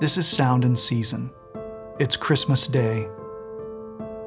This 0.00 0.18
is 0.18 0.28
Sound 0.28 0.64
and 0.64 0.78
Season. 0.78 1.30
It's 1.98 2.16
Christmas 2.16 2.66
Day. 2.66 3.08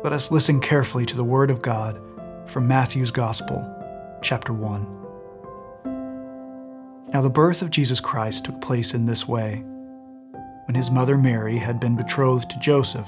Let 0.04 0.12
us 0.14 0.32
listen 0.32 0.60
carefully 0.60 1.06
to 1.06 1.16
the 1.16 1.24
Word 1.24 1.52
of 1.52 1.62
God 1.62 2.02
from 2.48 2.68
Matthew's 2.68 3.12
Gospel, 3.12 3.64
chapter 4.22 4.54
1. 4.54 4.88
Now, 7.14 7.22
the 7.22 7.30
birth 7.30 7.62
of 7.62 7.70
Jesus 7.70 8.00
Christ 8.00 8.46
took 8.46 8.60
place 8.62 8.94
in 8.94 9.06
this 9.06 9.28
way. 9.28 9.64
When 10.66 10.76
his 10.76 10.90
mother 10.90 11.18
Mary 11.18 11.58
had 11.58 11.80
been 11.80 11.96
betrothed 11.96 12.50
to 12.50 12.60
Joseph, 12.60 13.08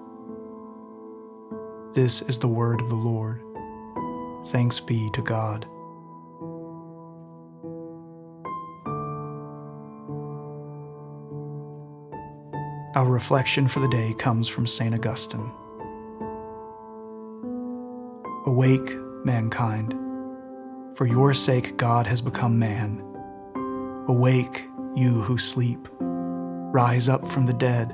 This 1.93 2.21
is 2.21 2.37
the 2.37 2.47
word 2.47 2.79
of 2.79 2.87
the 2.87 2.95
Lord. 2.95 3.41
Thanks 4.47 4.79
be 4.79 5.09
to 5.11 5.21
God. 5.21 5.65
Our 12.95 13.05
reflection 13.05 13.67
for 13.67 13.81
the 13.81 13.89
day 13.89 14.13
comes 14.13 14.47
from 14.47 14.65
St. 14.67 14.95
Augustine. 14.95 15.51
Awake, 18.45 18.95
mankind. 19.25 19.93
For 20.95 21.05
your 21.05 21.33
sake, 21.33 21.75
God 21.75 22.07
has 22.07 22.21
become 22.21 22.57
man. 22.57 23.03
Awake, 24.07 24.65
you 24.95 25.21
who 25.23 25.37
sleep. 25.37 25.89
Rise 25.99 27.09
up 27.09 27.27
from 27.27 27.45
the 27.45 27.53
dead, 27.53 27.93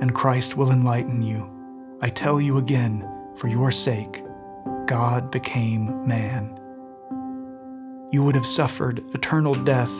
and 0.00 0.12
Christ 0.12 0.56
will 0.56 0.72
enlighten 0.72 1.22
you. 1.22 1.48
I 2.00 2.10
tell 2.10 2.40
you 2.40 2.58
again, 2.58 3.08
for 3.42 3.48
your 3.48 3.70
sake, 3.70 4.24
God 4.86 5.30
became 5.30 6.06
man. 6.06 6.58
You 8.10 8.22
would 8.22 8.36
have 8.36 8.46
suffered 8.46 9.04
eternal 9.14 9.52
death 9.52 9.92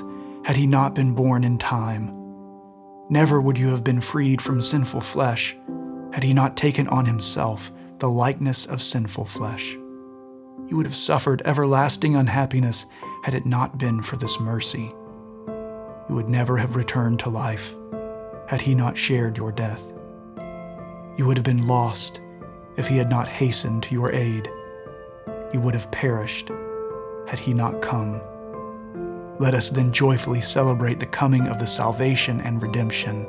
had 0.45 0.57
he 0.57 0.67
not 0.67 0.95
been 0.95 1.13
born 1.13 1.45
in 1.45 1.59
time 1.59 2.23
Never 3.13 3.43
would 3.43 3.59
you 3.59 3.69
have 3.69 3.85
been 3.85 4.01
freed 4.01 4.41
from 4.41 4.63
sinful 4.63 5.03
flesh 5.03 5.55
had 6.15 6.23
he 6.23 6.33
not 6.33 6.57
taken 6.57 6.89
on 6.89 7.05
himself 7.05 7.71
the 7.99 8.09
likeness 8.09 8.65
of 8.65 8.81
sinful 8.81 9.27
flesh. 9.27 9.75
You 9.75 10.79
would 10.79 10.87
have 10.87 10.95
suffered 10.95 11.43
everlasting 11.45 12.17
unhappiness 12.17 12.87
had 13.23 13.35
it 13.35 13.45
not 13.45 13.77
been 13.77 14.01
for 14.03 14.17
this 14.17 14.41
mercy. 14.41 14.95
You 16.09 16.15
would 16.15 16.31
never 16.31 16.57
have 16.57 16.75
returned 16.75 17.19
to 17.19 17.29
life 17.29 17.75
had 18.49 18.63
he 18.63 18.75
not 18.75 18.97
shared 18.97 19.37
your 19.37 19.53
death. 19.53 19.93
You 21.19 21.27
would 21.27 21.37
have 21.37 21.45
been 21.45 21.67
lost 21.67 22.22
if 22.77 22.87
he 22.87 22.97
had 22.97 23.11
not 23.11 23.29
hastened 23.29 23.83
to 23.85 23.95
your 23.95 24.13
aid. 24.13 24.51
You 25.53 25.61
would 25.61 25.75
have 25.75 25.91
perished 25.91 26.51
had 27.29 27.39
he 27.39 27.55
not 27.55 27.83
come 27.83 28.21
let 29.43 29.55
us 29.55 29.71
then 29.71 29.91
joyfully 29.91 30.41
celebrate 30.41 31.01
the 31.01 31.07
coming 31.07 31.49
of 31.49 31.59
the 31.59 31.67
salvation 31.67 32.41
and 32.43 32.63
redemption. 32.63 33.27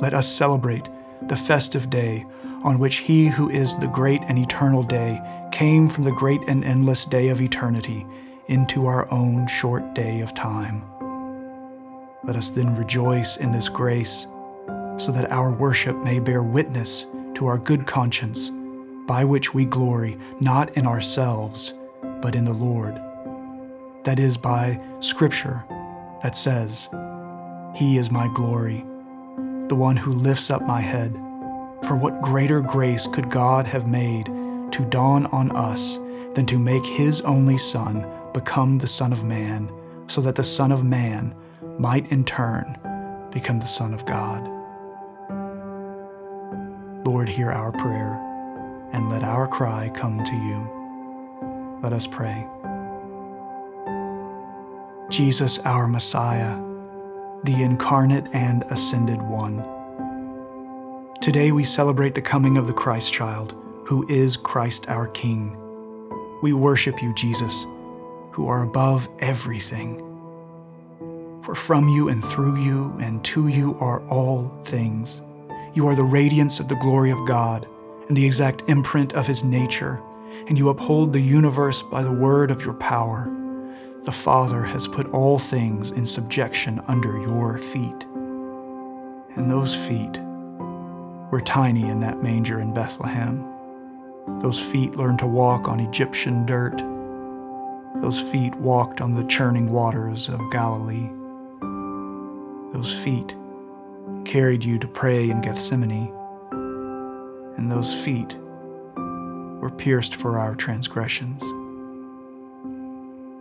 Let 0.00 0.12
us 0.12 0.26
celebrate 0.26 0.88
the 1.28 1.36
festive 1.36 1.88
day 1.88 2.26
on 2.64 2.80
which 2.80 2.96
He 2.96 3.28
who 3.28 3.48
is 3.48 3.78
the 3.78 3.86
great 3.86 4.22
and 4.22 4.36
eternal 4.36 4.82
day 4.82 5.20
came 5.52 5.86
from 5.86 6.02
the 6.02 6.10
great 6.10 6.40
and 6.48 6.64
endless 6.64 7.04
day 7.04 7.28
of 7.28 7.40
eternity 7.40 8.04
into 8.48 8.86
our 8.86 9.08
own 9.12 9.46
short 9.46 9.94
day 9.94 10.20
of 10.20 10.34
time. 10.34 10.82
Let 12.24 12.34
us 12.34 12.48
then 12.48 12.74
rejoice 12.74 13.36
in 13.36 13.52
this 13.52 13.68
grace 13.68 14.26
so 14.96 15.12
that 15.12 15.30
our 15.30 15.52
worship 15.52 15.96
may 15.98 16.18
bear 16.18 16.42
witness 16.42 17.06
to 17.34 17.46
our 17.46 17.58
good 17.58 17.86
conscience, 17.86 18.50
by 19.06 19.24
which 19.24 19.54
we 19.54 19.64
glory 19.64 20.16
not 20.40 20.76
in 20.76 20.86
ourselves, 20.86 21.74
but 22.20 22.34
in 22.34 22.44
the 22.44 22.52
Lord 22.52 23.00
that 24.04 24.20
is, 24.20 24.36
by 24.36 24.80
Scripture 25.00 25.64
that 26.22 26.36
says, 26.36 26.88
He 27.74 27.98
is 27.98 28.10
my 28.10 28.30
glory, 28.34 28.84
the 29.68 29.74
one 29.74 29.96
who 29.96 30.12
lifts 30.12 30.50
up 30.50 30.62
my 30.62 30.80
head. 30.80 31.12
For 31.82 31.96
what 31.96 32.22
greater 32.22 32.60
grace 32.60 33.06
could 33.06 33.30
God 33.30 33.66
have 33.66 33.86
made 33.86 34.26
to 34.26 34.86
dawn 34.88 35.26
on 35.26 35.50
us 35.52 35.98
than 36.34 36.46
to 36.46 36.58
make 36.58 36.84
His 36.84 37.20
only 37.22 37.58
Son 37.58 38.06
become 38.32 38.78
the 38.78 38.86
Son 38.86 39.12
of 39.12 39.24
Man, 39.24 39.70
so 40.06 40.20
that 40.20 40.36
the 40.36 40.44
Son 40.44 40.72
of 40.72 40.84
Man 40.84 41.34
might 41.78 42.10
in 42.10 42.24
turn 42.24 42.78
become 43.32 43.58
the 43.58 43.66
Son 43.66 43.92
of 43.92 44.06
God? 44.06 44.53
Lord, 47.04 47.28
hear 47.28 47.52
our 47.52 47.70
prayer, 47.70 48.14
and 48.92 49.10
let 49.10 49.22
our 49.22 49.46
cry 49.46 49.90
come 49.94 50.24
to 50.24 50.32
you. 50.32 51.80
Let 51.82 51.92
us 51.92 52.06
pray. 52.06 52.46
Jesus, 55.10 55.58
our 55.60 55.86
Messiah, 55.86 56.58
the 57.44 57.62
incarnate 57.62 58.26
and 58.32 58.62
ascended 58.70 59.20
one. 59.20 59.62
Today 61.20 61.52
we 61.52 61.62
celebrate 61.62 62.14
the 62.14 62.22
coming 62.22 62.56
of 62.56 62.66
the 62.66 62.72
Christ 62.72 63.12
child, 63.12 63.54
who 63.84 64.08
is 64.08 64.38
Christ 64.38 64.88
our 64.88 65.08
King. 65.08 65.58
We 66.42 66.54
worship 66.54 67.02
you, 67.02 67.12
Jesus, 67.14 67.66
who 68.32 68.48
are 68.48 68.62
above 68.62 69.08
everything. 69.18 69.98
For 71.42 71.54
from 71.54 71.86
you 71.88 72.08
and 72.08 72.24
through 72.24 72.62
you 72.62 72.96
and 72.98 73.22
to 73.26 73.48
you 73.48 73.76
are 73.78 74.00
all 74.08 74.48
things. 74.62 75.20
You 75.74 75.88
are 75.88 75.94
the 75.94 76.04
radiance 76.04 76.60
of 76.60 76.68
the 76.68 76.76
glory 76.76 77.10
of 77.10 77.26
God 77.26 77.66
and 78.08 78.16
the 78.16 78.26
exact 78.26 78.62
imprint 78.68 79.12
of 79.12 79.26
his 79.26 79.44
nature, 79.44 80.00
and 80.48 80.56
you 80.56 80.68
uphold 80.68 81.12
the 81.12 81.20
universe 81.20 81.82
by 81.82 82.02
the 82.02 82.12
word 82.12 82.50
of 82.50 82.64
your 82.64 82.74
power 82.74 83.30
the 84.04 84.12
Father 84.12 84.62
has 84.64 84.86
put 84.86 85.10
all 85.12 85.38
things 85.38 85.90
in 85.90 86.04
subjection 86.04 86.78
under 86.88 87.18
your 87.22 87.56
feet. 87.56 88.04
And 89.34 89.50
those 89.50 89.74
feet 89.74 90.20
were 91.30 91.40
tiny 91.40 91.88
in 91.88 92.00
that 92.00 92.22
manger 92.22 92.60
in 92.60 92.74
Bethlehem. 92.74 93.42
Those 94.42 94.60
feet 94.60 94.96
learned 94.96 95.20
to 95.20 95.26
walk 95.26 95.68
on 95.68 95.80
Egyptian 95.80 96.44
dirt. 96.44 96.76
Those 98.02 98.20
feet 98.20 98.54
walked 98.56 99.00
on 99.00 99.14
the 99.14 99.26
churning 99.26 99.72
waters 99.72 100.28
of 100.28 100.52
Galilee. 100.52 101.08
Those 102.74 102.92
feet 102.92 103.34
carried 104.24 104.64
you 104.64 104.78
to 104.78 104.88
pray 104.88 105.30
in 105.30 105.40
Gethsemane. 105.40 106.12
And 107.56 107.70
those 107.70 107.94
feet 107.94 108.36
were 109.60 109.70
pierced 109.70 110.14
for 110.16 110.38
our 110.38 110.54
transgressions. 110.54 111.42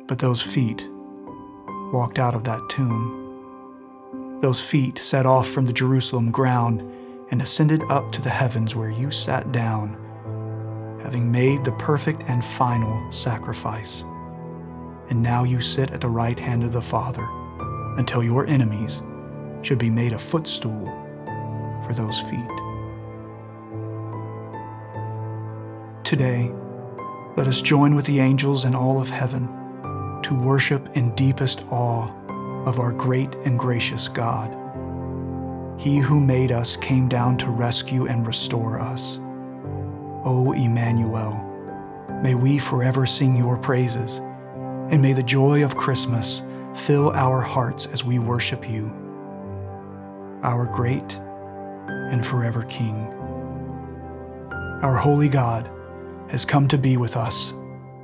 But 0.08 0.20
those 0.20 0.42
feet 0.42 0.88
walked 1.92 2.20
out 2.20 2.36
of 2.36 2.44
that 2.44 2.62
tomb. 2.70 4.40
Those 4.42 4.62
feet 4.62 4.98
set 4.98 5.26
off 5.26 5.48
from 5.48 5.66
the 5.66 5.74
Jerusalem 5.74 6.32
ground 6.32 6.82
and 7.32 7.42
ascended 7.42 7.82
up 7.90 8.12
to 8.12 8.22
the 8.22 8.30
heavens 8.30 8.76
where 8.76 8.90
you 8.90 9.10
sat 9.10 9.52
down, 9.52 9.98
having 11.02 11.32
made 11.32 11.64
the 11.64 11.72
perfect 11.74 12.24
and 12.28 12.44
final 12.44 13.12
sacrifice. 13.12 14.04
And 15.10 15.24
now 15.24 15.44
you 15.44 15.62
sit 15.62 15.92
at 15.92 16.02
the 16.02 16.10
right 16.10 16.40
hand 16.40 16.64
of 16.64 16.74
the 16.74 16.82
Father 16.82 17.26
until 17.98 18.24
your 18.24 18.46
enemies 18.48 19.02
should 19.64 19.80
be 19.80 19.90
made 19.90 20.14
a 20.14 20.20
footstool 20.20 20.86
for 21.86 21.94
those 21.94 22.20
feet. 22.22 22.40
Today, 26.04 26.52
Let 27.36 27.48
us 27.48 27.62
join 27.62 27.96
with 27.96 28.06
the 28.06 28.20
angels 28.20 28.64
and 28.64 28.76
all 28.76 29.02
of 29.02 29.10
heaven 29.10 29.48
to 30.22 30.40
worship 30.40 30.96
in 30.96 31.16
deepest 31.16 31.66
awe 31.72 32.12
of 32.68 32.80
our 32.80 32.92
great 32.92 33.34
and 33.44 33.58
gracious 33.58 34.08
God. 34.08 34.52
He 35.80 35.98
who 35.98 36.20
made 36.20 36.52
us 36.52 36.78
came 36.78 37.10
down 37.10 37.40
to 37.40 37.50
rescue 37.50 38.06
and 38.06 38.28
restore 38.28 38.80
us. 38.80 39.18
O 40.24 40.54
Emmanuel, 40.56 41.34
may 42.22 42.36
we 42.36 42.60
forever 42.60 43.08
sing 43.08 43.36
your 43.36 43.58
praises, 43.58 44.20
and 44.92 45.02
may 45.02 45.14
the 45.14 45.24
joy 45.24 45.64
of 45.64 45.76
Christmas 45.76 46.44
fill 46.76 47.10
our 47.14 47.42
hearts 47.42 47.88
as 47.88 48.04
we 48.04 48.20
worship 48.20 48.70
you, 48.70 48.94
our 50.44 50.66
great 50.66 51.14
and 51.88 52.26
forever 52.26 52.64
King. 52.66 53.08
Our 54.84 54.98
holy 54.98 55.30
God 55.30 55.70
has 56.30 56.46
come 56.46 56.68
to 56.68 56.78
be 56.78 56.98
with 56.98 57.16
us 57.16 57.54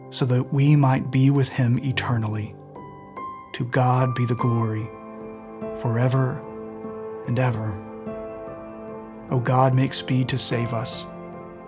so 0.10 0.26
that 0.26 0.54
we 0.54 0.76
might 0.76 1.12
be 1.12 1.30
with 1.30 1.50
him 1.50 1.78
eternally. 1.80 2.56
To 3.54 3.66
God 3.66 4.16
be 4.16 4.26
the 4.26 4.36
glory 4.36 4.88
forever 5.82 6.40
and 7.28 7.38
ever. 7.38 7.74
O 9.30 9.40
God, 9.40 9.74
make 9.74 9.94
speed 9.94 10.28
to 10.30 10.38
save 10.38 10.74
us. 10.74 11.06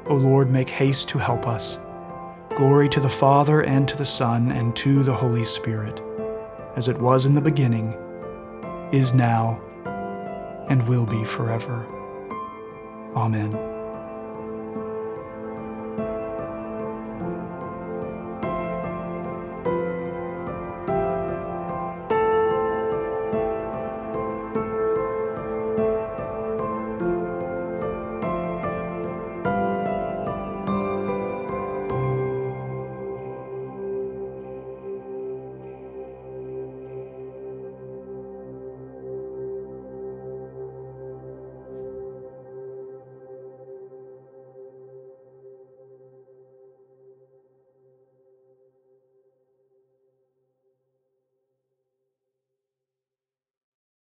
O 0.08 0.16
Lord, 0.16 0.50
make 0.50 0.70
haste 0.70 1.10
to 1.10 1.20
help 1.20 1.48
us. 1.48 1.78
Glory 2.56 2.90
to 2.90 3.00
the 3.00 3.10
Father, 3.10 3.62
and 3.62 3.88
to 3.88 3.98
the 3.98 4.06
Son, 4.06 4.52
and 4.52 4.76
to 4.78 5.04
the 5.04 5.14
Holy 5.14 5.46
Spirit, 5.46 6.02
as 6.76 6.88
it 6.88 6.98
was 6.98 7.26
in 7.26 7.36
the 7.36 7.42
beginning, 7.42 7.94
is 8.92 9.14
now, 9.14 9.62
and 10.70 10.88
will 10.88 11.06
be 11.06 11.24
forever. 11.26 11.86
Amen. 13.16 13.71